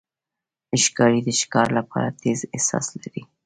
ښکاري 0.83 1.19
د 1.25 1.29
ښکار 1.39 1.67
لپاره 1.77 2.15
تیز 2.21 2.39
احساس 2.55 2.85
لري. 3.01 3.23